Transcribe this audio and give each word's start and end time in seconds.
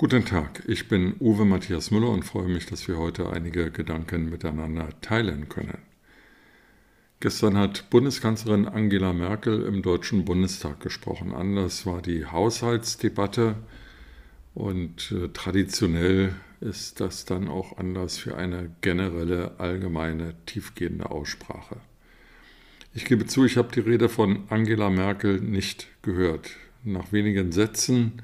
Guten 0.00 0.24
Tag, 0.24 0.62
ich 0.66 0.88
bin 0.88 1.14
Uwe 1.20 1.44
Matthias 1.44 1.90
Müller 1.90 2.08
und 2.08 2.24
freue 2.24 2.48
mich, 2.48 2.64
dass 2.64 2.88
wir 2.88 2.96
heute 2.96 3.28
einige 3.28 3.70
Gedanken 3.70 4.30
miteinander 4.30 4.88
teilen 5.02 5.50
können. 5.50 5.76
Gestern 7.20 7.58
hat 7.58 7.90
Bundeskanzlerin 7.90 8.66
Angela 8.66 9.12
Merkel 9.12 9.60
im 9.60 9.82
Deutschen 9.82 10.24
Bundestag 10.24 10.80
gesprochen. 10.80 11.34
Anders 11.34 11.84
war 11.84 12.00
die 12.00 12.24
Haushaltsdebatte 12.24 13.56
und 14.54 15.12
äh, 15.12 15.28
traditionell 15.34 16.34
ist 16.62 17.00
das 17.00 17.26
dann 17.26 17.48
auch 17.48 17.76
anders 17.76 18.16
für 18.16 18.38
eine 18.38 18.70
generelle, 18.80 19.60
allgemeine, 19.60 20.32
tiefgehende 20.46 21.10
Aussprache. 21.10 21.76
Ich 22.94 23.04
gebe 23.04 23.26
zu, 23.26 23.44
ich 23.44 23.58
habe 23.58 23.68
die 23.74 23.80
Rede 23.80 24.08
von 24.08 24.44
Angela 24.48 24.88
Merkel 24.88 25.42
nicht 25.42 25.88
gehört. 26.00 26.52
Nach 26.84 27.12
wenigen 27.12 27.52
Sätzen 27.52 28.22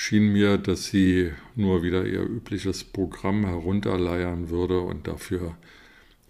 schien 0.00 0.32
mir, 0.32 0.56
dass 0.56 0.86
sie 0.86 1.30
nur 1.56 1.82
wieder 1.82 2.06
ihr 2.06 2.22
übliches 2.22 2.84
Programm 2.84 3.44
herunterleiern 3.44 4.48
würde 4.48 4.80
und 4.80 5.06
dafür 5.06 5.58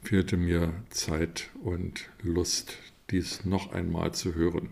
fehlte 0.02 0.36
mir 0.36 0.74
Zeit 0.90 1.50
und 1.62 2.10
Lust, 2.20 2.78
dies 3.12 3.44
noch 3.44 3.72
einmal 3.72 4.12
zu 4.12 4.34
hören. 4.34 4.70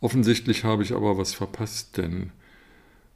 Offensichtlich 0.00 0.64
habe 0.64 0.82
ich 0.82 0.92
aber 0.92 1.16
was 1.16 1.32
verpasst, 1.32 1.96
denn 1.96 2.32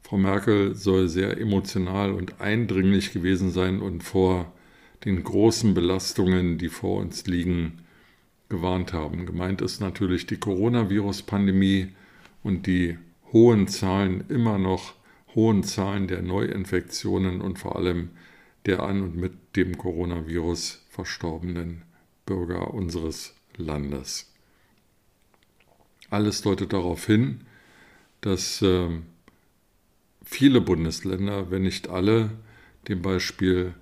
Frau 0.03 0.17
Merkel 0.17 0.73
soll 0.73 1.09
sehr 1.09 1.37
emotional 1.37 2.13
und 2.13 2.39
eindringlich 2.39 3.11
gewesen 3.11 3.51
sein 3.51 3.81
und 3.81 4.05
vor 4.05 4.53
den 5.03 5.21
großen 5.21 5.73
Belastungen, 5.73 6.57
die 6.57 6.69
vor 6.69 7.01
uns 7.01 7.27
liegen, 7.27 7.81
gewarnt 8.47 8.93
haben. 8.93 9.25
Gemeint 9.25 9.61
ist 9.61 9.81
natürlich 9.81 10.27
die 10.27 10.37
Coronavirus-Pandemie 10.37 11.89
und 12.41 12.67
die 12.67 12.97
hohen 13.33 13.67
Zahlen, 13.67 14.25
immer 14.29 14.57
noch 14.57 14.93
hohen 15.35 15.63
Zahlen 15.63 16.07
der 16.07 16.21
Neuinfektionen 16.21 17.41
und 17.41 17.59
vor 17.59 17.75
allem 17.75 18.09
der 18.65 18.83
an 18.83 19.01
und 19.01 19.15
mit 19.15 19.55
dem 19.55 19.77
Coronavirus 19.77 20.85
verstorbenen 20.89 21.83
Bürger 22.25 22.73
unseres 22.73 23.35
Landes. 23.55 24.31
Alles 26.09 26.41
deutet 26.41 26.73
darauf 26.73 27.05
hin, 27.05 27.41
dass 28.21 28.61
äh, 28.61 28.89
viele 30.23 30.61
Bundesländer, 30.61 31.51
wenn 31.51 31.63
nicht 31.63 31.89
alle, 31.89 32.31
dem 32.87 33.01
Beispiel 33.01 33.73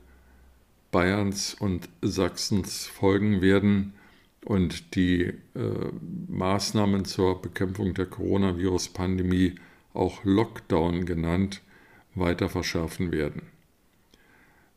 Bayerns 0.91 1.53
und 1.53 1.89
Sachsens 2.01 2.85
folgen 2.85 3.41
werden 3.41 3.93
und 4.45 4.95
die 4.95 5.23
äh, 5.23 5.33
Maßnahmen 6.27 7.03
zur 7.03 7.41
Bekämpfung 7.41 7.93
der 7.93 8.05
Coronavirus-Pandemie, 8.05 9.55
auch 9.93 10.23
Lockdown 10.23 11.05
genannt, 11.05 11.61
weiter 12.13 12.47
verschärfen 12.47 13.11
werden. 13.11 13.41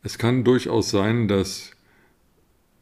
Es 0.01 0.17
kann 0.17 0.43
durchaus 0.43 0.89
sein, 0.89 1.27
dass 1.27 1.71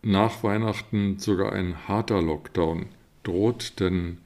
nach 0.02 0.44
Weihnachten 0.44 1.20
sogar 1.20 1.52
ein 1.52 1.88
harter 1.88 2.22
Lockdown 2.22 2.88
droht, 3.24 3.80
denn 3.80 4.20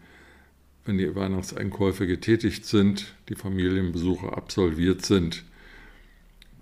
wenn 0.86 0.98
die 0.98 1.16
Weihnachtseinkäufe 1.16 2.06
getätigt 2.06 2.66
sind, 2.66 3.16
die 3.30 3.36
Familienbesuche 3.36 4.34
absolviert 4.34 5.04
sind, 5.06 5.44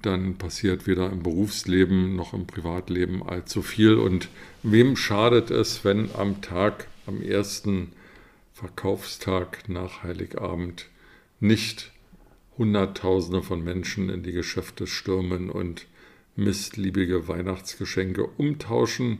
dann 0.01 0.37
passiert 0.37 0.87
weder 0.87 1.11
im 1.11 1.23
Berufsleben 1.23 2.15
noch 2.15 2.33
im 2.33 2.47
Privatleben 2.47 3.23
allzu 3.23 3.61
viel. 3.61 3.95
Und 3.95 4.29
wem 4.63 4.95
schadet 4.95 5.51
es, 5.51 5.83
wenn 5.83 6.09
am 6.15 6.41
Tag, 6.41 6.87
am 7.05 7.21
ersten 7.21 7.91
Verkaufstag 8.53 9.69
nach 9.69 10.03
Heiligabend 10.03 10.87
nicht 11.39 11.91
Hunderttausende 12.57 13.41
von 13.41 13.63
Menschen 13.63 14.09
in 14.09 14.23
die 14.23 14.33
Geschäfte 14.33 14.85
stürmen 14.85 15.49
und 15.49 15.87
missliebige 16.35 17.27
Weihnachtsgeschenke 17.27 18.25
umtauschen 18.25 19.19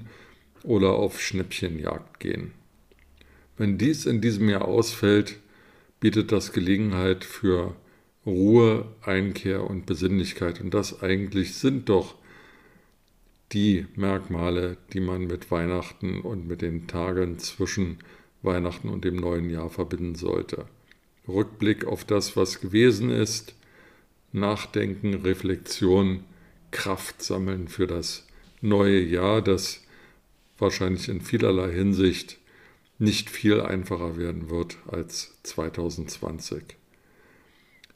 oder 0.64 0.92
auf 0.92 1.22
Schnäppchenjagd 1.22 2.20
gehen. 2.20 2.52
Wenn 3.58 3.78
dies 3.78 4.06
in 4.06 4.22
diesem 4.22 4.50
Jahr 4.50 4.66
ausfällt, 4.66 5.38
bietet 6.00 6.32
das 6.32 6.52
Gelegenheit 6.54 7.24
für 7.24 7.76
Ruhe, 8.30 8.86
Einkehr 9.02 9.70
und 9.70 9.86
Besinnlichkeit. 9.86 10.62
Und 10.62 10.74
das 10.74 11.02
eigentlich 11.02 11.56
sind 11.56 11.90
doch 11.90 12.16
die 13.52 13.88
Merkmale, 13.96 14.78
die 14.94 15.00
man 15.00 15.26
mit 15.28 15.50
Weihnachten 15.52 16.22
und 16.22 16.48
mit 16.48 16.62
den 16.62 16.88
Tagen 16.88 17.40
zwischen 17.40 17.98
Weihnachten 18.42 18.90
und 18.90 19.04
dem 19.04 19.16
neuen 19.16 19.50
Jahr 19.50 19.70
verbinden 19.70 20.16
sollte. 20.16 20.66
Rückblick 21.28 21.86
auf 21.86 22.06
das, 22.06 22.36
was 22.36 22.62
gewesen 22.62 23.10
ist, 23.10 23.56
Nachdenken, 24.32 25.16
Reflexion, 25.16 26.24
Kraft 26.72 27.22
sammeln 27.24 27.68
für 27.68 27.88
das 27.88 28.28
neue 28.62 29.00
Jahr, 29.00 29.42
das 29.42 29.82
wahrscheinlich 30.58 31.10
in 31.10 31.22
vielerlei 31.22 31.72
Hinsicht 31.72 32.38
nicht 33.00 33.30
viel 33.30 33.62
einfacher 33.62 34.18
werden 34.18 34.50
wird 34.50 34.78
als 34.88 35.36
2020. 35.44 36.79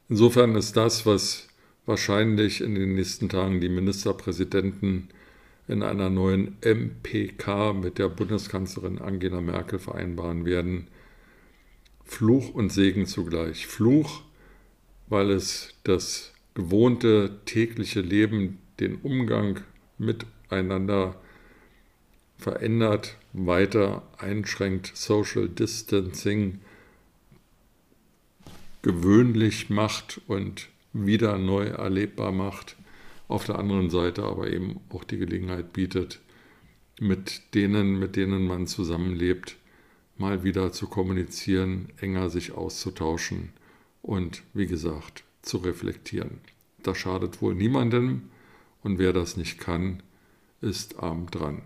Insofern 0.10 0.56
ist 0.56 0.76
das, 0.76 1.06
was 1.06 1.48
wahrscheinlich 1.86 2.62
in 2.62 2.76
den 2.76 2.96
nächsten 2.96 3.30
Tagen 3.30 3.62
die 3.62 3.70
Ministerpräsidenten 3.70 5.10
in 5.68 5.82
einer 5.82 6.10
neuen 6.10 6.58
MPK 6.62 7.74
mit 7.74 7.98
der 7.98 8.10
Bundeskanzlerin 8.10 9.00
Angela 9.00 9.42
Merkel 9.42 9.80
vereinbaren 9.80 10.46
werden, 10.46 10.88
Fluch 12.04 12.54
und 12.54 12.72
Segen 12.72 13.06
zugleich. 13.06 13.66
Fluch, 13.66 14.24
weil 15.08 15.32
es 15.32 15.74
das 15.84 16.34
gewohnte 16.54 17.40
tägliche 17.46 18.02
Leben, 18.02 18.60
den 18.80 18.96
Umgang 18.96 19.62
miteinander 19.98 21.16
verändert, 22.38 23.16
weiter 23.32 24.04
einschränkt, 24.18 24.92
Social 24.96 25.48
Distancing 25.48 26.60
gewöhnlich 28.84 29.72
macht 29.72 30.22
und 30.28 30.70
wieder 30.92 31.40
neu 31.40 31.66
erlebbar 31.66 32.32
macht. 32.32 32.76
Auf 33.28 33.46
der 33.46 33.58
anderen 33.58 33.90
Seite 33.90 34.24
aber 34.24 34.52
eben 34.52 34.80
auch 34.90 35.04
die 35.04 35.18
Gelegenheit 35.18 35.74
bietet, 35.74 36.20
mit 37.00 37.56
denen, 37.56 37.98
mit 37.98 38.16
denen 38.16 38.46
man 38.46 38.68
zusammenlebt, 38.68 39.58
mal 40.18 40.44
wieder 40.44 40.72
zu 40.72 40.88
kommunizieren, 40.88 41.90
enger 41.98 42.30
sich 42.30 42.52
auszutauschen 42.52 43.50
und, 44.04 44.44
wie 44.54 44.68
gesagt, 44.68 45.24
zu 45.42 45.58
reflektieren. 45.58 46.42
Das 46.84 46.98
schadet 46.98 47.42
wohl 47.42 47.56
niemandem 47.56 48.30
und 48.84 49.00
wer 49.00 49.14
das 49.14 49.38
nicht 49.38 49.58
kann, 49.58 50.04
ist 50.62 51.00
arm 51.00 51.32
dran. 51.32 51.64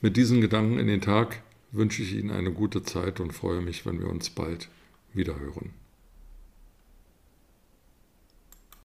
Mit 0.00 0.16
diesen 0.16 0.40
Gedanken 0.40 0.78
in 0.78 0.86
den 0.86 1.02
Tag 1.02 1.42
wünsche 1.70 2.02
ich 2.02 2.14
Ihnen 2.14 2.30
eine 2.30 2.52
gute 2.52 2.82
Zeit 2.82 3.20
und 3.20 3.32
freue 3.32 3.60
mich, 3.60 3.84
wenn 3.84 4.00
wir 4.00 4.08
uns 4.08 4.30
bald 4.30 4.68
wiederhören. 5.12 5.70